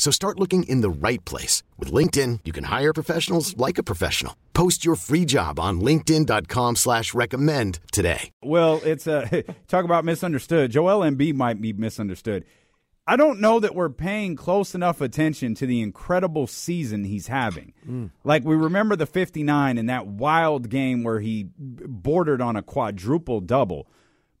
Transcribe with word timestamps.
So 0.00 0.10
start 0.10 0.40
looking 0.40 0.62
in 0.62 0.80
the 0.80 0.88
right 0.88 1.22
place. 1.26 1.62
With 1.78 1.92
LinkedIn, 1.92 2.40
you 2.46 2.52
can 2.52 2.64
hire 2.64 2.94
professionals 2.94 3.54
like 3.58 3.76
a 3.76 3.82
professional. 3.82 4.34
Post 4.54 4.82
your 4.82 4.96
free 4.96 5.26
job 5.26 5.60
on 5.60 5.82
linkedin.com 5.82 6.76
slash 6.76 7.12
recommend 7.12 7.80
today. 7.92 8.30
Well, 8.42 8.80
it's 8.82 9.06
a 9.06 9.44
talk 9.68 9.84
about 9.84 10.06
misunderstood. 10.06 10.70
Joel 10.70 11.00
Embiid 11.00 11.34
might 11.34 11.60
be 11.60 11.74
misunderstood. 11.74 12.46
I 13.06 13.16
don't 13.16 13.40
know 13.40 13.60
that 13.60 13.74
we're 13.74 13.90
paying 13.90 14.36
close 14.36 14.74
enough 14.74 15.02
attention 15.02 15.54
to 15.56 15.66
the 15.66 15.82
incredible 15.82 16.46
season 16.46 17.04
he's 17.04 17.26
having. 17.26 17.74
Mm. 17.86 18.10
Like 18.24 18.42
we 18.42 18.56
remember 18.56 18.96
the 18.96 19.04
59 19.04 19.76
in 19.76 19.84
that 19.84 20.06
wild 20.06 20.70
game 20.70 21.04
where 21.04 21.20
he 21.20 21.48
bordered 21.58 22.40
on 22.40 22.56
a 22.56 22.62
quadruple 22.62 23.42
double, 23.42 23.86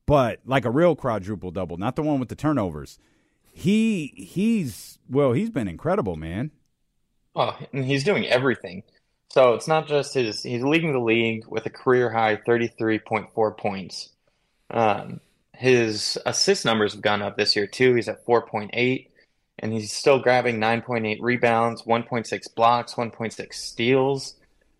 but 0.06 0.40
like 0.46 0.64
a 0.64 0.70
real 0.70 0.96
quadruple 0.96 1.50
double, 1.50 1.76
not 1.76 1.96
the 1.96 2.02
one 2.02 2.18
with 2.18 2.30
the 2.30 2.34
turnovers. 2.34 2.98
He 3.52 4.12
he's 4.16 4.98
well, 5.08 5.32
he's 5.32 5.50
been 5.50 5.68
incredible, 5.68 6.16
man. 6.16 6.50
Oh, 7.36 7.56
and 7.72 7.84
he's 7.84 8.04
doing 8.04 8.26
everything. 8.26 8.82
So 9.28 9.54
it's 9.54 9.68
not 9.68 9.86
just 9.86 10.14
his. 10.14 10.42
He's 10.42 10.62
leading 10.62 10.92
the 10.92 10.98
league 10.98 11.46
with 11.46 11.66
a 11.66 11.70
career 11.70 12.10
high 12.10 12.36
thirty 12.36 12.66
three 12.66 12.98
point 12.98 13.32
four 13.32 13.52
points. 13.52 14.10
Um, 14.70 15.20
his 15.54 16.18
assist 16.26 16.64
numbers 16.64 16.94
have 16.94 17.02
gone 17.02 17.22
up 17.22 17.36
this 17.36 17.54
year 17.54 17.66
too. 17.66 17.94
He's 17.94 18.08
at 18.08 18.24
four 18.24 18.46
point 18.46 18.70
eight, 18.72 19.10
and 19.58 19.72
he's 19.72 19.92
still 19.92 20.18
grabbing 20.18 20.58
nine 20.58 20.82
point 20.82 21.06
eight 21.06 21.22
rebounds, 21.22 21.86
one 21.86 22.02
point 22.02 22.26
six 22.26 22.48
blocks, 22.48 22.96
one 22.96 23.10
point 23.10 23.32
six 23.32 23.62
steals, 23.62 24.34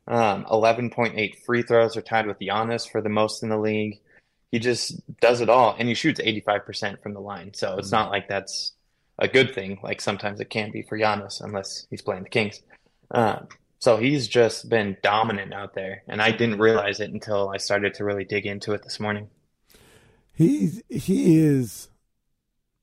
um, 0.08 0.46
eleven 0.50 0.90
point 0.90 1.16
eight 1.16 1.38
free 1.44 1.62
throws 1.62 1.96
are 1.96 2.02
tied 2.02 2.26
with 2.26 2.40
Giannis 2.40 2.90
for 2.90 3.00
the 3.00 3.08
most 3.08 3.42
in 3.42 3.50
the 3.50 3.58
league. 3.58 4.00
He 4.52 4.58
just 4.58 5.00
does 5.20 5.40
it 5.40 5.48
all, 5.48 5.76
and 5.78 5.88
he 5.88 5.94
shoots 5.94 6.20
eighty 6.22 6.40
five 6.40 6.66
percent 6.66 7.02
from 7.02 7.14
the 7.14 7.20
line. 7.20 7.54
So 7.54 7.76
it's 7.78 7.92
not 7.92 8.10
like 8.10 8.28
that's 8.28 8.72
a 9.18 9.28
good 9.28 9.54
thing, 9.54 9.78
like 9.82 10.00
sometimes 10.00 10.40
it 10.40 10.50
can 10.50 10.70
be 10.70 10.82
for 10.82 10.98
Giannis, 10.98 11.40
unless 11.40 11.86
he's 11.90 12.02
playing 12.02 12.24
the 12.24 12.30
Kings. 12.30 12.62
Um, 13.10 13.48
so 13.78 13.96
he's 13.96 14.26
just 14.26 14.68
been 14.68 14.96
dominant 15.02 15.54
out 15.54 15.74
there, 15.74 16.02
and 16.08 16.20
I 16.20 16.32
didn't 16.32 16.58
realize 16.58 17.00
it 17.00 17.10
until 17.10 17.50
I 17.50 17.58
started 17.58 17.94
to 17.94 18.04
really 18.04 18.24
dig 18.24 18.46
into 18.46 18.72
it 18.72 18.82
this 18.82 18.98
morning. 18.98 19.28
He's 20.32 20.82
he 20.88 21.38
is. 21.38 21.88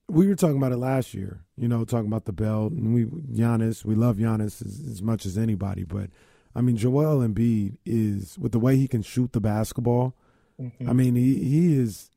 We 0.10 0.28
were 0.28 0.36
talking 0.36 0.58
about 0.58 0.72
it 0.72 0.78
last 0.78 1.14
year, 1.14 1.42
you 1.58 1.68
know, 1.68 1.84
talking 1.84 2.08
about 2.08 2.26
the 2.26 2.32
belt, 2.32 2.72
and 2.72 2.94
we 2.94 3.06
Giannis. 3.06 3.84
We 3.84 3.96
love 3.96 4.18
Giannis 4.18 4.66
as, 4.66 4.80
as 4.90 5.02
much 5.02 5.26
as 5.26 5.38
anybody, 5.38 5.84
but 5.84 6.12
I 6.56 6.62
mean, 6.62 6.78
Joel 6.78 7.28
Embiid 7.28 7.78
is 7.86 8.38
with 8.38 8.52
the 8.52 8.60
way 8.60 8.78
he 8.78 8.88
can 8.88 9.02
shoot 9.02 9.34
the 9.34 9.42
basketball. 9.42 10.16
Mm-hmm. 10.62 10.90
I 10.90 10.94
mean, 10.94 11.16
he 11.16 11.36
he 11.36 11.80
is 11.80 12.10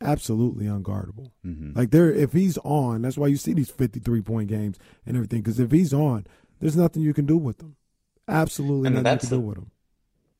absolutely 0.00 0.66
unguardable. 0.66 1.30
Mm-hmm. 1.46 1.78
Like 1.78 1.90
there, 1.90 2.12
if 2.12 2.32
he's 2.32 2.58
on, 2.58 3.02
that's 3.02 3.18
why 3.18 3.28
you 3.28 3.36
see 3.36 3.52
these 3.52 3.70
fifty-three 3.70 4.22
point 4.22 4.48
games 4.48 4.78
and 5.06 5.16
everything. 5.16 5.40
Because 5.40 5.60
if 5.60 5.70
he's 5.70 5.94
on, 5.94 6.26
there's 6.60 6.76
nothing 6.76 7.02
you 7.02 7.14
can 7.14 7.26
do 7.26 7.38
with 7.38 7.60
him. 7.60 7.76
Absolutely 8.28 8.88
and 8.88 8.96
nothing 8.96 9.12
you 9.12 9.18
can 9.18 9.28
the, 9.28 9.36
do 9.36 9.40
with 9.40 9.58
him. 9.58 9.70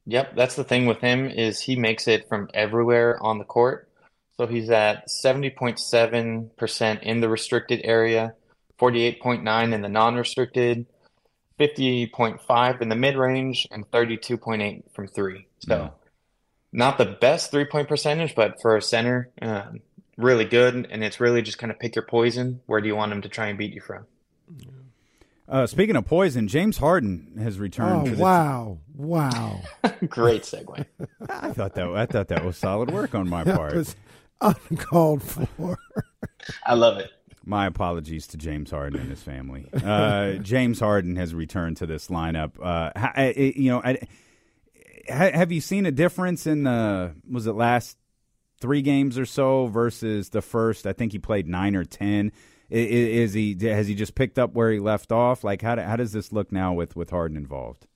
Yep, 0.06 0.36
that's 0.36 0.56
the 0.56 0.64
thing 0.64 0.86
with 0.86 1.00
him 1.00 1.28
is 1.28 1.60
he 1.60 1.76
makes 1.76 2.08
it 2.08 2.28
from 2.28 2.48
everywhere 2.54 3.22
on 3.22 3.38
the 3.38 3.44
court. 3.44 3.88
So 4.36 4.46
he's 4.46 4.70
at 4.70 5.08
seventy 5.10 5.50
point 5.50 5.78
seven 5.78 6.50
percent 6.56 7.02
in 7.02 7.20
the 7.20 7.28
restricted 7.28 7.80
area, 7.84 8.34
forty-eight 8.78 9.20
point 9.20 9.44
nine 9.44 9.72
in 9.72 9.82
the 9.82 9.88
non-restricted. 9.88 10.86
50.5 11.58 12.80
in 12.80 12.88
the 12.88 12.96
mid 12.96 13.18
range 13.18 13.68
and 13.70 13.84
32.8 13.90 14.82
from 14.94 15.08
three. 15.08 15.46
So 15.58 15.76
yeah 15.76 15.90
not 16.72 16.98
the 16.98 17.04
best 17.04 17.50
three 17.50 17.64
point 17.64 17.88
percentage, 17.88 18.34
but 18.34 18.60
for 18.60 18.76
a 18.76 18.82
center, 18.82 19.30
um, 19.42 19.80
really 20.16 20.44
good. 20.44 20.88
And 20.90 21.02
it's 21.02 21.20
really 21.20 21.42
just 21.42 21.58
kind 21.58 21.70
of 21.70 21.78
pick 21.78 21.96
your 21.96 22.04
poison. 22.04 22.60
Where 22.66 22.80
do 22.80 22.86
you 22.86 22.96
want 22.96 23.12
him 23.12 23.22
to 23.22 23.28
try 23.28 23.48
and 23.48 23.58
beat 23.58 23.74
you 23.74 23.80
from? 23.80 24.06
Uh, 25.48 25.66
speaking 25.66 25.96
of 25.96 26.06
poison, 26.06 26.46
James 26.46 26.78
Harden 26.78 27.32
has 27.42 27.58
returned. 27.58 28.08
Oh 28.08 28.22
wow, 28.22 28.78
t- 28.86 29.02
wow! 29.02 29.60
Great 30.08 30.42
segue. 30.42 30.84
I 31.28 31.52
thought 31.52 31.74
that 31.74 31.88
I 31.88 32.06
thought 32.06 32.28
that 32.28 32.44
was 32.44 32.56
solid 32.56 32.92
work 32.92 33.16
on 33.16 33.28
my 33.28 33.42
part. 33.56 33.74
was 33.74 33.96
uncalled 34.40 35.24
for. 35.24 35.76
I 36.64 36.74
love 36.74 36.98
it. 36.98 37.10
My 37.44 37.66
apologies 37.66 38.28
to 38.28 38.36
James 38.36 38.70
Harden 38.70 39.00
and 39.00 39.10
his 39.10 39.22
family. 39.22 39.68
Uh, 39.72 40.34
James 40.34 40.78
Harden 40.78 41.16
has 41.16 41.34
returned 41.34 41.78
to 41.78 41.86
this 41.86 42.06
lineup. 42.06 42.52
Uh, 42.62 42.92
I, 42.94 43.32
you 43.56 43.72
know, 43.72 43.82
I, 43.82 43.98
ha- 45.10 45.32
have 45.32 45.52
you 45.52 45.60
seen 45.60 45.86
a 45.86 45.92
difference 45.92 46.46
in 46.46 46.64
the 46.64 47.14
was 47.28 47.46
it 47.46 47.52
last 47.52 47.96
three 48.60 48.82
games 48.82 49.18
or 49.18 49.26
so 49.26 49.66
versus 49.66 50.30
the 50.30 50.42
first? 50.42 50.86
I 50.86 50.92
think 50.92 51.12
he 51.12 51.18
played 51.18 51.48
nine 51.48 51.76
or 51.76 51.84
ten. 51.84 52.32
Is, 52.68 53.32
is 53.32 53.34
he 53.34 53.56
has 53.68 53.88
he 53.88 53.94
just 53.94 54.14
picked 54.14 54.38
up 54.38 54.54
where 54.54 54.70
he 54.70 54.78
left 54.78 55.12
off? 55.12 55.44
Like 55.44 55.62
how 55.62 55.74
do, 55.74 55.82
how 55.82 55.96
does 55.96 56.12
this 56.12 56.32
look 56.32 56.52
now 56.52 56.72
with 56.72 56.96
with 56.96 57.10
Harden 57.10 57.36
involved? 57.36 57.86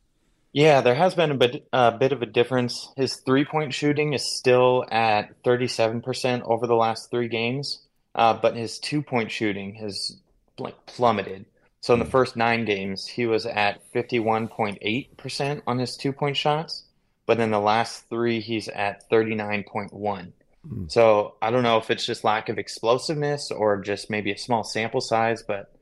Yeah, 0.52 0.82
there 0.82 0.94
has 0.94 1.16
been 1.16 1.32
a 1.32 1.36
bit 1.36 1.66
a 1.72 1.90
bit 1.90 2.12
of 2.12 2.22
a 2.22 2.26
difference. 2.26 2.88
His 2.96 3.16
three 3.16 3.44
point 3.44 3.74
shooting 3.74 4.12
is 4.12 4.22
still 4.24 4.84
at 4.88 5.34
thirty 5.42 5.66
seven 5.66 6.00
percent 6.00 6.44
over 6.46 6.66
the 6.66 6.76
last 6.76 7.10
three 7.10 7.28
games, 7.28 7.80
uh, 8.14 8.34
but 8.34 8.56
his 8.56 8.78
two 8.78 9.02
point 9.02 9.32
shooting 9.32 9.74
has 9.74 10.16
like 10.58 10.86
plummeted. 10.86 11.46
So 11.80 11.92
in 11.92 11.98
the 11.98 12.04
hmm. 12.04 12.12
first 12.12 12.36
nine 12.36 12.64
games, 12.64 13.04
he 13.06 13.26
was 13.26 13.46
at 13.46 13.82
fifty 13.92 14.20
one 14.20 14.46
point 14.46 14.78
eight 14.80 15.16
percent 15.16 15.64
on 15.66 15.78
his 15.78 15.96
two 15.96 16.12
point 16.12 16.36
shots, 16.36 16.84
but 17.26 17.40
in 17.40 17.50
the 17.50 17.60
last 17.60 18.08
three, 18.08 18.40
he's 18.40 18.68
at 18.68 19.08
39.1. 19.10 20.32
Mm. 20.68 20.90
So 20.90 21.34
I 21.42 21.50
don't 21.50 21.62
know 21.62 21.78
if 21.78 21.90
it's 21.90 22.06
just 22.06 22.24
lack 22.24 22.48
of 22.48 22.58
explosiveness 22.58 23.50
or 23.50 23.80
just 23.80 24.10
maybe 24.10 24.32
a 24.32 24.38
small 24.38 24.64
sample 24.64 25.00
size, 25.00 25.42
but 25.42 25.74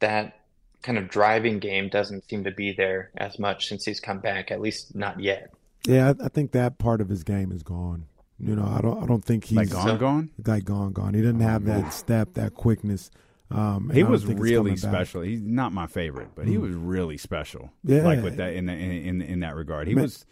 that 0.00 0.38
kind 0.82 0.98
of 0.98 1.08
driving 1.08 1.58
game 1.58 1.88
doesn't 1.88 2.28
seem 2.28 2.44
to 2.44 2.50
be 2.50 2.72
there 2.72 3.10
as 3.16 3.38
much 3.38 3.68
since 3.68 3.84
he's 3.84 4.00
come 4.00 4.18
back, 4.18 4.50
at 4.50 4.60
least 4.60 4.94
not 4.94 5.20
yet. 5.20 5.52
Yeah, 5.86 6.12
I, 6.20 6.26
I 6.26 6.28
think 6.28 6.52
that 6.52 6.78
part 6.78 7.00
of 7.00 7.08
his 7.08 7.24
game 7.24 7.52
is 7.52 7.62
gone. 7.62 8.06
You 8.38 8.56
know, 8.56 8.64
I 8.66 8.80
don't, 8.80 9.02
I 9.02 9.06
don't 9.06 9.24
think 9.24 9.44
he's 9.44 9.56
like 9.56 9.70
gone, 9.70 9.86
so, 9.86 9.96
gone, 9.96 10.30
like 10.44 10.64
gone, 10.64 10.92
gone. 10.92 11.14
He 11.14 11.22
doesn't 11.22 11.40
have 11.40 11.64
that 11.66 11.92
step, 11.92 12.34
that 12.34 12.54
quickness. 12.54 13.10
Um, 13.52 13.90
he 13.90 14.02
was 14.02 14.26
really 14.26 14.76
special. 14.76 15.20
Back. 15.20 15.30
He's 15.30 15.42
not 15.42 15.72
my 15.72 15.86
favorite, 15.86 16.30
but 16.34 16.46
mm. 16.46 16.48
he 16.48 16.58
was 16.58 16.74
really 16.74 17.18
special. 17.18 17.70
Yeah, 17.84 18.02
like 18.02 18.22
with 18.22 18.38
that 18.38 18.54
in 18.54 18.66
the, 18.66 18.72
in 18.72 19.20
in 19.20 19.40
that 19.40 19.54
regard, 19.54 19.86
he 19.86 19.94
Man, 19.94 20.04
was 20.04 20.24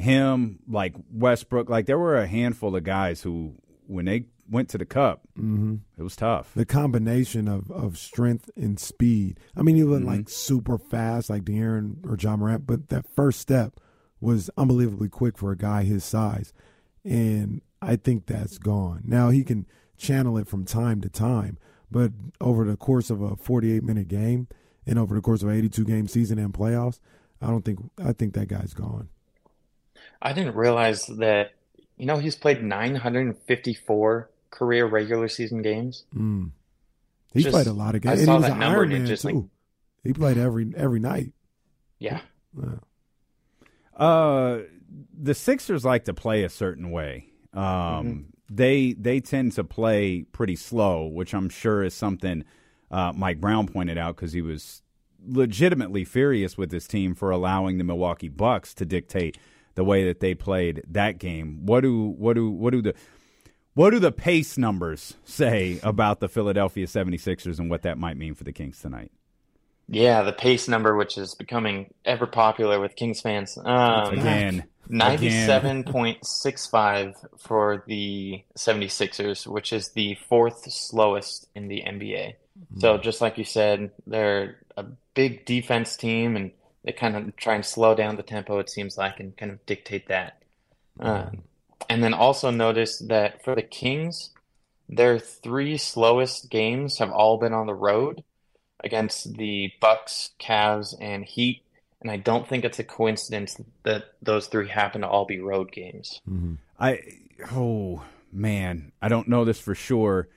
him, 0.00 0.60
like 0.68 0.94
Westbrook, 1.12 1.68
like 1.68 1.86
there 1.86 1.98
were 1.98 2.16
a 2.16 2.26
handful 2.26 2.74
of 2.74 2.84
guys 2.84 3.22
who, 3.22 3.54
when 3.86 4.06
they 4.06 4.26
went 4.48 4.68
to 4.70 4.78
the 4.78 4.84
cup, 4.84 5.22
mm-hmm. 5.38 5.76
it 5.96 6.02
was 6.02 6.16
tough. 6.16 6.52
The 6.54 6.66
combination 6.66 7.46
of, 7.48 7.70
of 7.70 7.96
strength 7.96 8.50
and 8.56 8.78
speed. 8.78 9.38
I 9.56 9.62
mean, 9.62 9.76
he 9.76 9.84
wasn't 9.84 10.06
mm-hmm. 10.06 10.16
like 10.16 10.28
super 10.28 10.78
fast 10.78 11.30
like 11.30 11.44
De'Aaron 11.44 12.04
or 12.06 12.16
Ja 12.18 12.36
Morant, 12.36 12.66
but 12.66 12.88
that 12.88 13.06
first 13.14 13.40
step 13.40 13.78
was 14.20 14.50
unbelievably 14.56 15.08
quick 15.08 15.38
for 15.38 15.50
a 15.52 15.56
guy 15.56 15.84
his 15.84 16.04
size. 16.04 16.52
And 17.04 17.62
I 17.80 17.96
think 17.96 18.26
that's 18.26 18.58
gone. 18.58 19.02
Now 19.04 19.30
he 19.30 19.44
can 19.44 19.66
channel 19.96 20.36
it 20.36 20.48
from 20.48 20.64
time 20.64 21.00
to 21.02 21.08
time, 21.08 21.58
but 21.90 22.12
over 22.40 22.64
the 22.64 22.76
course 22.76 23.10
of 23.10 23.22
a 23.22 23.36
48 23.36 23.82
minute 23.82 24.08
game 24.08 24.48
and 24.86 24.98
over 24.98 25.14
the 25.14 25.20
course 25.20 25.42
of 25.42 25.48
an 25.48 25.56
82 25.56 25.84
game 25.84 26.08
season 26.08 26.38
and 26.38 26.52
playoffs, 26.52 27.00
I 27.40 27.46
don't 27.46 27.64
think 27.64 27.78
I 28.02 28.12
think 28.12 28.34
that 28.34 28.48
guy's 28.48 28.74
gone. 28.74 29.08
I 30.20 30.32
didn't 30.32 30.54
realize 30.54 31.06
that, 31.06 31.52
you 31.96 32.06
know, 32.06 32.18
he's 32.18 32.36
played 32.36 32.62
954 32.62 34.30
career 34.50 34.86
regular 34.86 35.28
season 35.28 35.62
games. 35.62 36.04
Mm. 36.14 36.50
He 37.32 37.42
just, 37.42 37.52
played 37.52 37.66
a 37.66 37.72
lot 37.72 37.94
of 37.94 38.02
games. 38.02 38.22
I 38.22 38.24
saw 38.24 38.38
that 38.38 38.58
number 38.58 38.82
and 38.82 38.92
it 38.92 39.06
just 39.06 39.22
too. 39.22 39.28
like 39.28 39.44
he 40.02 40.12
played 40.12 40.38
every 40.38 40.72
every 40.76 41.00
night. 41.00 41.32
Yeah. 41.98 42.20
yeah. 42.56 42.76
Uh, 43.96 44.60
the 45.16 45.34
Sixers 45.34 45.84
like 45.84 46.04
to 46.06 46.14
play 46.14 46.42
a 46.42 46.48
certain 46.48 46.90
way. 46.90 47.26
Um, 47.52 47.62
mm-hmm. 47.62 48.20
they 48.48 48.94
they 48.94 49.20
tend 49.20 49.52
to 49.52 49.64
play 49.64 50.22
pretty 50.22 50.56
slow, 50.56 51.06
which 51.06 51.34
I'm 51.34 51.48
sure 51.48 51.82
is 51.82 51.94
something 51.94 52.44
uh, 52.90 53.12
Mike 53.14 53.40
Brown 53.40 53.68
pointed 53.68 53.98
out 53.98 54.16
because 54.16 54.32
he 54.32 54.42
was 54.42 54.82
legitimately 55.26 56.04
furious 56.04 56.56
with 56.56 56.72
his 56.72 56.86
team 56.86 57.14
for 57.14 57.30
allowing 57.30 57.78
the 57.78 57.84
Milwaukee 57.84 58.28
Bucks 58.28 58.72
to 58.74 58.84
dictate 58.84 59.38
the 59.80 59.84
way 59.84 60.04
that 60.04 60.20
they 60.20 60.34
played 60.34 60.82
that 60.88 61.16
game. 61.16 61.64
What 61.64 61.80
do 61.80 62.14
what 62.18 62.34
do 62.34 62.50
what 62.50 62.72
do 62.72 62.82
the 62.82 62.94
what 63.72 63.92
do 63.92 63.98
the 63.98 64.12
pace 64.12 64.58
numbers 64.58 65.14
say 65.24 65.80
about 65.82 66.20
the 66.20 66.28
Philadelphia 66.28 66.84
76ers 66.84 67.58
and 67.58 67.70
what 67.70 67.80
that 67.80 67.96
might 67.96 68.18
mean 68.18 68.34
for 68.34 68.44
the 68.44 68.52
Kings 68.52 68.78
tonight? 68.78 69.10
Yeah, 69.88 70.22
the 70.22 70.34
pace 70.34 70.68
number, 70.68 70.94
which 70.94 71.16
is 71.16 71.34
becoming 71.34 71.94
ever 72.04 72.26
popular 72.26 72.78
with 72.78 72.94
Kings 72.94 73.22
fans. 73.22 73.56
Um, 73.56 74.18
Again. 74.18 74.64
97.65 74.90 77.14
for 77.38 77.82
the 77.86 78.42
76ers, 78.58 79.46
which 79.46 79.72
is 79.72 79.92
the 79.92 80.18
fourth 80.28 80.70
slowest 80.70 81.48
in 81.54 81.68
the 81.68 81.82
NBA. 81.86 82.34
So, 82.80 82.98
just 82.98 83.22
like 83.22 83.38
you 83.38 83.44
said, 83.44 83.92
they're 84.06 84.58
a 84.76 84.84
big 85.14 85.46
defense 85.46 85.96
team 85.96 86.36
and 86.36 86.50
they 86.84 86.92
kind 86.92 87.16
of 87.16 87.36
try 87.36 87.54
and 87.54 87.64
slow 87.64 87.94
down 87.94 88.16
the 88.16 88.22
tempo, 88.22 88.58
it 88.58 88.70
seems 88.70 88.96
like, 88.96 89.20
and 89.20 89.36
kind 89.36 89.52
of 89.52 89.64
dictate 89.66 90.08
that. 90.08 90.42
Um, 90.98 91.42
and 91.88 92.02
then 92.02 92.14
also 92.14 92.50
notice 92.50 92.98
that 93.08 93.44
for 93.44 93.54
the 93.54 93.62
Kings, 93.62 94.30
their 94.88 95.18
three 95.18 95.76
slowest 95.76 96.50
games 96.50 96.98
have 96.98 97.10
all 97.10 97.38
been 97.38 97.52
on 97.52 97.66
the 97.66 97.74
road 97.74 98.24
against 98.82 99.36
the 99.36 99.72
Bucks, 99.80 100.30
Cavs, 100.40 100.94
and 101.00 101.24
Heat. 101.24 101.62
And 102.00 102.10
I 102.10 102.16
don't 102.16 102.48
think 102.48 102.64
it's 102.64 102.78
a 102.78 102.84
coincidence 102.84 103.60
that 103.82 104.14
those 104.22 104.46
three 104.46 104.68
happen 104.68 105.02
to 105.02 105.08
all 105.08 105.26
be 105.26 105.38
road 105.38 105.70
games. 105.70 106.20
I 106.78 107.00
oh 107.52 108.02
man, 108.32 108.92
I 109.02 109.08
don't 109.08 109.28
know 109.28 109.44
this 109.44 109.60
for 109.60 109.74
sure. 109.74 110.28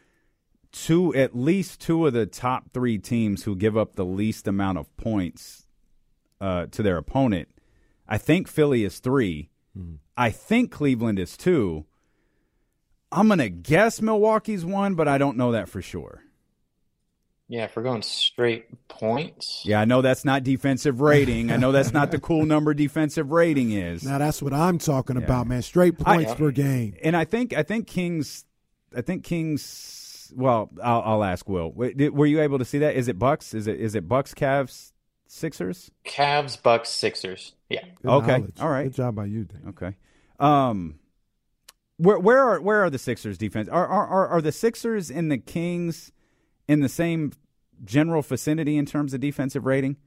Two 0.74 1.16
at 1.16 1.36
least 1.38 1.80
two 1.80 2.06
of 2.06 2.14
the 2.14 2.26
top 2.26 2.72
three 2.74 2.98
teams 2.98 3.44
who 3.44 3.56
give 3.56 3.78
up 3.78 3.96
the 3.96 4.04
least 4.04 4.48
amount 4.48 4.78
of 4.78 4.96
points 4.98 5.63
uh, 6.44 6.66
to 6.68 6.84
their 6.84 6.98
opponent. 6.98 7.48
I 8.08 8.18
think 8.18 8.48
Philly 8.48 8.84
is 8.84 9.00
3 9.00 9.50
I 10.16 10.30
think 10.30 10.72
Cleveland 10.72 11.18
is 11.18 11.36
two. 11.36 11.86
I'm 13.12 13.28
gonna 13.28 13.50
guess 13.50 14.02
Milwaukee's 14.02 14.64
one, 14.66 14.96
but 14.96 15.08
I 15.08 15.18
don't 15.18 15.38
know 15.38 15.52
that 15.54 15.70
for 15.70 15.82
sure. 15.82 16.22
Yeah, 17.48 17.66
if 17.66 17.76
we're 17.76 17.84
going 17.84 18.02
straight 18.02 18.66
points, 18.88 19.64
Yeah, 19.66 19.82
I 19.82 19.86
know 19.86 20.02
that's 20.02 20.24
not 20.26 20.44
defensive 20.44 21.02
rating. 21.02 21.52
I 21.52 21.58
know 21.58 21.72
that's 21.72 21.94
not 21.94 22.12
the 22.12 22.20
cool 22.20 22.46
number 22.46 22.74
defensive 22.74 23.32
rating 23.32 23.72
is. 23.72 24.04
Now 24.04 24.18
that's 24.18 24.42
what 24.42 24.54
I'm 24.54 24.78
talking 24.78 25.18
about, 25.18 25.48
man. 25.48 25.62
Straight 25.62 25.98
points 25.98 26.32
I- 26.32 26.36
per 26.36 26.52
game. 26.52 26.96
and 27.04 27.18
I 27.18 27.26
think 27.26 27.54
I 27.54 27.64
think 27.64 27.88
Kings, 27.88 28.46
I 28.96 29.02
think 29.02 29.24
Kings. 29.24 30.32
Well, 30.36 30.70
I'll, 30.84 31.02
I'll 31.02 31.24
ask 31.24 31.48
Will. 31.48 31.72
Were 31.72 32.26
you 32.26 32.42
able 32.42 32.58
to 32.60 32.66
see 32.66 32.80
that? 32.80 32.96
Is 32.96 33.08
it 33.08 33.20
Bucks? 33.20 33.54
Is 33.54 33.68
it 33.68 33.80
is 33.80 33.94
it 33.94 34.08
Bucks, 34.08 34.34
Cavs, 34.34 34.93
Sixers? 35.28 35.92
Cavs, 36.06 36.62
Bucks, 36.62 36.90
Sixers. 36.90 37.54
Yeah. 37.70 37.86
Good 38.02 38.12
Okay, 38.12 38.38
knowledge. 38.38 38.56
all 38.60 38.70
right. 38.70 38.84
Good 38.84 38.96
job 38.96 39.16
by 39.16 39.26
you, 39.26 39.46
Dan. 39.46 39.62
Okay. 39.70 39.96
Um, 40.40 41.00
where 41.98 42.20
where 42.20 42.40
are 42.40 42.62
where 42.62 42.84
are 42.84 42.90
the 42.90 43.00
Sixers 43.00 43.38
defense? 43.38 43.70
Are 43.70 43.88
are 43.88 44.08
are, 44.08 44.28
are 44.28 44.42
the 44.42 44.52
Sixers 44.52 45.10
and 45.10 45.32
the 45.32 45.38
Kings 45.38 46.12
in 46.68 46.82
the 46.82 46.90
same 46.90 47.32
general 47.84 48.22
vicinity 48.22 48.78
in 48.78 48.86
terms 48.86 49.14
of 49.14 49.22
defensive 49.22 49.66
rating? 49.66 49.98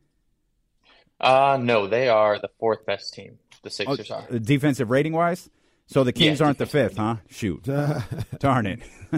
Uh, 1.21 1.59
no, 1.61 1.87
they 1.87 2.09
are 2.09 2.39
the 2.39 2.51
fourth 2.61 2.85
best 2.87 3.15
team. 3.15 3.39
The 3.63 3.71
Sixers 3.71 4.11
are. 4.11 4.27
Uh, 4.31 4.39
defensive 4.39 4.91
rating 4.91 5.13
wise. 5.13 5.49
So 5.87 6.05
the 6.05 6.13
Kings 6.13 6.41
Yeah, 6.41 6.47
aren't 6.47 6.59
the 6.59 6.65
defensive 6.67 6.91
fifth, 6.93 6.99
huh? 6.99 7.17
Shoot, 7.31 7.63
darn 8.39 8.67
it. 8.67 8.81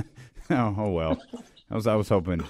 oh, 0.50 0.74
oh 0.78 0.90
well. 0.90 1.20
I 1.70 1.74
was 1.74 1.86
I 1.86 1.94
was 1.96 2.08
hoping 2.08 2.44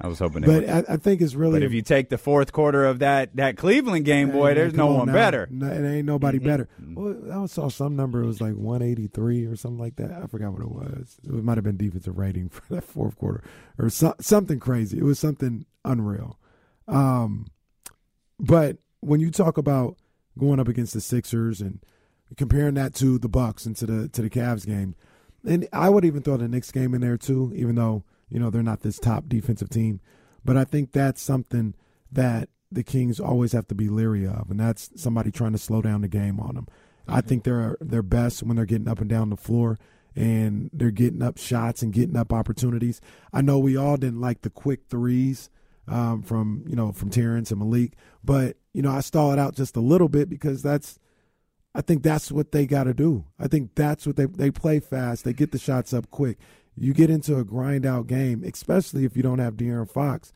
I 0.00 0.06
was 0.06 0.20
hoping. 0.20 0.42
But. 0.42 0.68
I, 0.68 0.84
I 0.90 0.96
think 0.96 1.20
it's 1.20 1.34
really. 1.34 1.54
But 1.58 1.64
if 1.64 1.72
you 1.72 1.82
take 1.82 2.08
the 2.08 2.18
fourth 2.18 2.52
quarter 2.52 2.84
of 2.84 3.00
that 3.00 3.34
that 3.36 3.56
Cleveland 3.56 4.04
game, 4.04 4.30
boy, 4.30 4.54
there's 4.54 4.74
no 4.74 4.90
on 4.90 4.98
one 4.98 5.06
now. 5.08 5.12
better. 5.12 5.48
No, 5.50 5.66
it 5.66 5.96
ain't 5.96 6.06
nobody 6.06 6.38
better. 6.38 6.68
Well, 6.80 7.42
I 7.42 7.46
saw 7.46 7.68
some 7.68 7.96
number. 7.96 8.22
It 8.22 8.26
was 8.26 8.40
like 8.40 8.54
183 8.54 9.46
or 9.46 9.56
something 9.56 9.78
like 9.78 9.96
that. 9.96 10.12
I 10.12 10.26
forgot 10.26 10.52
what 10.52 10.62
it 10.62 10.70
was. 10.70 11.18
It 11.24 11.42
might 11.42 11.56
have 11.56 11.64
been 11.64 11.76
defensive 11.76 12.16
rating 12.16 12.48
for 12.50 12.62
that 12.74 12.84
fourth 12.84 13.16
quarter 13.18 13.42
or 13.76 13.90
so, 13.90 14.14
something 14.20 14.60
crazy. 14.60 14.98
It 14.98 15.04
was 15.04 15.18
something 15.18 15.66
unreal. 15.84 16.38
Um, 16.86 17.48
but 18.38 18.78
when 19.00 19.18
you 19.20 19.32
talk 19.32 19.58
about 19.58 19.96
going 20.38 20.60
up 20.60 20.68
against 20.68 20.94
the 20.94 21.00
Sixers 21.00 21.60
and 21.60 21.80
comparing 22.36 22.74
that 22.74 22.94
to 22.94 23.18
the 23.18 23.28
Bucks 23.28 23.66
and 23.66 23.76
to 23.76 23.86
the 23.86 24.08
to 24.10 24.22
the 24.22 24.30
Cavs 24.30 24.64
game, 24.64 24.94
and 25.44 25.66
I 25.72 25.88
would 25.88 26.04
even 26.04 26.22
throw 26.22 26.36
the 26.36 26.46
Knicks 26.46 26.70
game 26.70 26.94
in 26.94 27.00
there 27.00 27.18
too, 27.18 27.52
even 27.56 27.74
though 27.74 28.04
you 28.28 28.38
know 28.38 28.50
they're 28.50 28.62
not 28.62 28.80
this 28.80 28.98
top 28.98 29.24
defensive 29.28 29.70
team. 29.70 30.00
But 30.44 30.56
I 30.56 30.64
think 30.64 30.92
that's 30.92 31.20
something 31.20 31.74
that 32.10 32.48
the 32.70 32.82
Kings 32.82 33.18
always 33.18 33.52
have 33.52 33.66
to 33.68 33.74
be 33.74 33.88
leery 33.88 34.26
of, 34.26 34.50
and 34.50 34.60
that's 34.60 34.90
somebody 34.94 35.30
trying 35.30 35.52
to 35.52 35.58
slow 35.58 35.82
down 35.82 36.02
the 36.02 36.08
game 36.08 36.40
on 36.40 36.54
them. 36.54 36.68
I 37.08 37.22
think 37.22 37.44
they're 37.44 37.76
they're 37.80 38.02
best 38.02 38.42
when 38.42 38.56
they're 38.56 38.66
getting 38.66 38.88
up 38.88 39.00
and 39.00 39.08
down 39.08 39.30
the 39.30 39.36
floor 39.36 39.78
and 40.14 40.68
they're 40.72 40.90
getting 40.90 41.22
up 41.22 41.38
shots 41.38 41.80
and 41.80 41.92
getting 41.92 42.16
up 42.16 42.32
opportunities. 42.32 43.00
I 43.32 43.40
know 43.40 43.58
we 43.58 43.76
all 43.76 43.96
didn't 43.96 44.20
like 44.20 44.42
the 44.42 44.50
quick 44.50 44.80
threes 44.88 45.48
um, 45.86 46.22
from 46.22 46.64
you 46.66 46.76
know 46.76 46.92
from 46.92 47.10
Terrence 47.10 47.50
and 47.50 47.60
Malik, 47.60 47.92
but 48.22 48.56
you 48.74 48.82
know 48.82 48.90
I 48.90 49.00
stall 49.00 49.32
it 49.32 49.38
out 49.38 49.54
just 49.54 49.76
a 49.76 49.80
little 49.80 50.08
bit 50.08 50.28
because 50.28 50.62
that's 50.62 50.98
I 51.74 51.80
think 51.80 52.02
that's 52.02 52.32
what 52.32 52.52
they 52.52 52.66
got 52.66 52.84
to 52.84 52.94
do. 52.94 53.24
I 53.38 53.48
think 53.48 53.74
that's 53.74 54.06
what 54.06 54.16
they 54.16 54.26
they 54.26 54.50
play 54.50 54.80
fast. 54.80 55.24
They 55.24 55.32
get 55.32 55.52
the 55.52 55.58
shots 55.58 55.94
up 55.94 56.10
quick. 56.10 56.38
You 56.80 56.94
get 56.94 57.10
into 57.10 57.38
a 57.38 57.44
grind 57.44 57.84
out 57.84 58.06
game, 58.06 58.44
especially 58.44 59.04
if 59.04 59.16
you 59.16 59.22
don't 59.22 59.38
have 59.38 59.54
De'Aaron 59.54 59.90
Fox. 59.90 60.32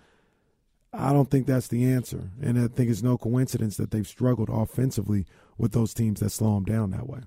I 0.92 1.12
don't 1.12 1.30
think 1.30 1.46
that's 1.46 1.68
the 1.68 1.90
answer, 1.90 2.30
and 2.42 2.58
I 2.58 2.68
think 2.68 2.90
it's 2.90 3.02
no 3.02 3.16
coincidence 3.16 3.78
that 3.78 3.90
they've 3.90 4.06
struggled 4.06 4.50
offensively 4.50 5.24
with 5.56 5.72
those 5.72 5.94
teams 5.94 6.20
that 6.20 6.30
slow 6.30 6.54
them 6.54 6.64
down 6.64 6.90
that 6.90 7.08
way. 7.08 7.20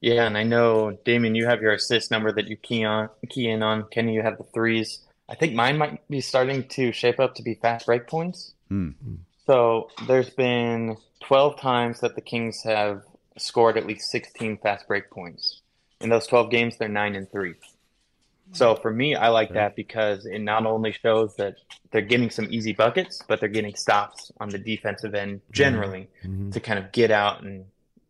Yeah, 0.00 0.26
and 0.26 0.36
I 0.36 0.42
know, 0.42 0.98
Damien, 1.04 1.34
you 1.34 1.46
have 1.46 1.62
your 1.62 1.72
assist 1.72 2.10
number 2.10 2.32
that 2.32 2.48
you 2.48 2.56
key 2.56 2.84
on, 2.84 3.08
key 3.28 3.48
in 3.48 3.62
on. 3.62 3.84
Kenny, 3.90 4.14
you 4.14 4.22
have 4.22 4.38
the 4.38 4.44
threes. 4.44 5.00
I 5.28 5.34
think 5.34 5.54
mine 5.54 5.78
might 5.78 6.06
be 6.08 6.20
starting 6.20 6.68
to 6.68 6.92
shape 6.92 7.20
up 7.20 7.34
to 7.36 7.42
be 7.42 7.54
fast 7.54 7.86
break 7.86 8.06
points. 8.06 8.54
Hmm. 8.68 8.90
So 9.46 9.88
there's 10.06 10.30
been 10.30 10.96
12 11.20 11.58
times 11.58 12.00
that 12.00 12.14
the 12.14 12.20
Kings 12.20 12.62
have 12.64 13.02
scored 13.36 13.76
at 13.76 13.86
least 13.86 14.10
16 14.10 14.58
fast 14.58 14.86
break 14.86 15.10
points. 15.10 15.62
In 16.00 16.10
those 16.10 16.26
12 16.26 16.50
games, 16.50 16.76
they're 16.76 16.88
9 16.88 17.14
and 17.14 17.30
3. 17.30 17.54
So 18.52 18.76
for 18.76 18.92
me, 18.92 19.14
I 19.14 19.28
like 19.28 19.52
that 19.54 19.74
because 19.74 20.26
it 20.26 20.38
not 20.38 20.66
only 20.66 20.92
shows 20.92 21.34
that 21.36 21.56
they're 21.90 22.02
getting 22.02 22.30
some 22.30 22.46
easy 22.50 22.72
buckets, 22.72 23.22
but 23.26 23.40
they're 23.40 23.48
getting 23.48 23.74
stops 23.74 24.30
on 24.38 24.50
the 24.50 24.58
defensive 24.58 25.14
end 25.14 25.40
generally 25.50 26.08
to 26.52 26.60
kind 26.60 26.78
of 26.78 26.92
get 26.92 27.10
out 27.10 27.42
and, 27.42 27.64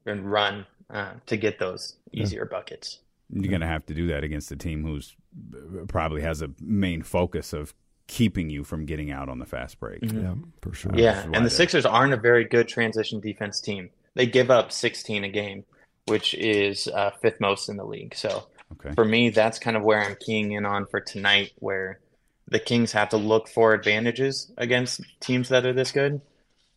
and 0.07 0.31
run 0.31 0.67
uh, 0.91 1.13
to 1.27 1.37
get 1.37 1.59
those 1.59 1.95
easier 2.13 2.45
buckets. 2.45 2.99
You're 3.31 3.49
going 3.49 3.63
to 3.63 3.67
have 3.67 3.87
to 3.87 3.95
do 3.95 4.09
that 4.09 4.23
against 4.23 4.53
a 4.53 4.57
team 4.57 4.83
who's 4.83 5.17
uh, 5.55 5.85
probably 5.87 6.23
has 6.23 6.43
a 6.43 6.51
main 6.61 7.03
focus 7.03 7.53
of 7.53 7.73
keeping 8.07 8.51
you 8.51 8.65
from 8.65 8.85
getting 8.85 9.11
out 9.11 9.29
on 9.29 9.39
the 9.39 9.47
fast 9.47 9.81
break. 9.81 10.01
Yeah, 10.03 10.35
for 10.61 10.75
sure. 10.75 10.93
Yeah, 10.95 11.25
and 11.33 11.45
the 11.45 11.51
Sixers 11.51 11.87
aren't 11.87 12.13
a 12.13 12.19
very 12.19 12.45
good 12.45 12.69
transition 12.69 13.21
defense 13.21 13.61
team. 13.61 13.91
They 14.15 14.27
give 14.27 14.51
up 14.51 14.71
16 14.71 15.25
a 15.25 15.29
game, 15.29 15.65
which 16.07 16.35
is 16.35 16.89
uh, 16.89 17.11
fifth 17.23 17.41
most 17.41 17.69
in 17.69 17.77
the 17.77 17.85
league. 17.85 18.15
So 18.15 18.47
Okay. 18.73 18.95
for 18.95 19.05
me, 19.05 19.31
that's 19.31 19.59
kind 19.59 19.77
of 19.77 19.83
where 19.83 20.03
I'm 20.03 20.17
keying 20.19 20.53
in 20.53 20.65
on 20.65 20.87
for 20.87 21.01
tonight, 21.01 21.53
where 21.59 22.01
the 22.49 22.59
Kings 22.59 22.93
have 22.93 23.11
to 23.11 23.17
look 23.17 23.49
for 23.49 23.73
advantages 23.73 24.51
against 24.57 25.01
teams 25.21 25.49
that 25.51 25.65
are 25.65 25.73
this 25.73 25.93
good 25.93 26.21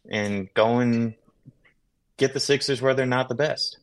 and 0.09 0.53
go 0.53 0.79
and 0.79 1.15
get 2.17 2.33
the 2.33 2.39
Sixers 2.39 2.81
where 2.81 2.93
they're 2.93 3.05
not 3.05 3.29
the 3.29 3.35
best. 3.35 3.77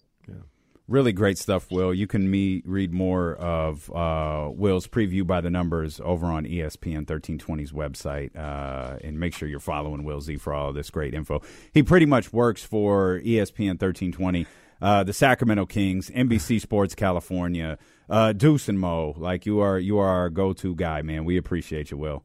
Really 0.87 1.13
great 1.13 1.39
stuff, 1.39 1.71
Will. 1.71 1.95
You 1.95 2.07
can 2.07 2.31
me 2.31 2.63
read 2.67 2.93
more 2.93 3.37
of 3.37 3.91
uh, 3.91 4.51
Will's 4.53 4.87
preview 4.87 5.27
by 5.27 5.41
the 5.41 5.49
numbers 5.49 5.99
over 6.05 6.27
on 6.27 6.45
ESPN 6.45 7.07
1320's 7.07 7.73
website, 7.73 8.37
uh, 8.37 8.99
and 9.03 9.19
make 9.19 9.33
sure 9.33 9.49
you're 9.49 9.61
following 9.61 10.05
Will 10.05 10.21
Z 10.21 10.37
for 10.37 10.53
all 10.53 10.75
this 10.75 10.91
great 10.91 11.15
info. 11.15 11.41
He 11.73 11.83
pretty 11.83 12.05
much 12.05 12.35
works 12.35 12.63
for 12.63 13.19
ESPN 13.21 13.81
1320, 13.81 14.47
uh, 14.81 15.05
the 15.05 15.13
Sacramento 15.13 15.67
Kings, 15.67 16.11
NBC 16.11 16.61
Sports 16.61 16.95
California, 16.95 17.79
uh, 18.09 18.33
Deuce 18.33 18.69
and 18.69 18.79
Mo. 18.79 19.15
Like 19.17 19.47
you 19.47 19.61
are, 19.61 19.79
you 19.79 19.99
are 19.99 20.09
our 20.09 20.31
go-to 20.31 20.75
guy, 20.75 21.03
man. 21.03 21.25
We 21.25 21.37
appreciate 21.37 21.91
you, 21.91 21.97
Will. 21.97 22.25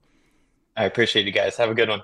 I 0.75 0.85
appreciate 0.85 1.25
you 1.25 1.31
guys. 1.31 1.57
Have 1.57 1.69
a 1.69 1.73
good 1.73 1.89
one. 1.89 2.01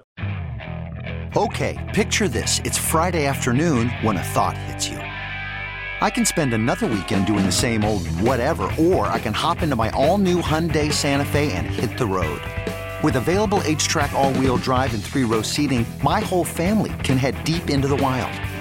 Okay, 1.38 1.92
picture 1.94 2.28
this. 2.28 2.60
It's 2.64 2.78
Friday 2.78 3.26
afternoon 3.26 3.90
when 4.02 4.16
a 4.16 4.24
thought 4.24 4.58
hits 4.58 4.88
you. 4.88 4.98
I 4.98 6.10
can 6.10 6.26
spend 6.26 6.54
another 6.54 6.88
weekend 6.88 7.26
doing 7.26 7.46
the 7.46 7.52
same 7.52 7.84
old 7.84 8.08
whatever, 8.22 8.70
or 8.78 9.08
I 9.08 9.20
can 9.20 9.34
hop 9.34 9.62
into 9.62 9.76
my 9.76 9.90
all 9.92 10.18
new 10.18 10.42
Hyundai 10.42 10.92
Santa 10.92 11.26
Fe 11.26 11.52
and 11.54 11.68
hit 11.68 11.98
the 11.98 12.06
road. 12.06 12.42
With 13.04 13.16
available 13.16 13.60
HTRAC, 13.60 14.14
all 14.14 14.34
wheel 14.34 14.58
drive, 14.58 14.94
and 14.94 15.04
three 15.04 15.24
row 15.24 15.42
seating, 15.42 15.86
my 16.04 16.20
whole 16.20 16.44
family 16.44 16.94
can 17.04 17.18
head 17.18 17.44
deep 17.44 17.70
into 17.70 17.88
the 17.88 17.96
wild. 17.96 18.32